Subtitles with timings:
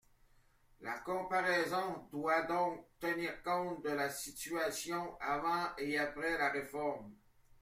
[0.81, 7.11] La comparaison doit donc tenir compte de la situation avant et après la réforme.